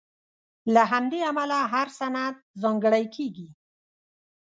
[0.73, 3.47] له همدې امله هر سند ځانګړی کېږي.